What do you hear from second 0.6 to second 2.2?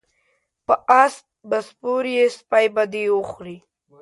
په اس به سپور